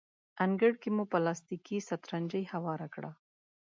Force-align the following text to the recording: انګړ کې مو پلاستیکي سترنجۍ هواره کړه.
انګړ 0.45 0.73
کې 0.81 0.89
مو 0.95 1.03
پلاستیکي 1.11 1.77
سترنجۍ 1.89 2.43
هواره 2.53 2.87
کړه. 2.95 3.11